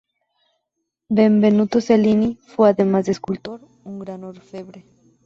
[1.09, 4.83] Benvenuto Cellini fue, además de escultor, un gran orfebre.